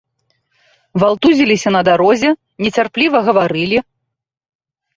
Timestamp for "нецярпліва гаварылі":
2.65-3.77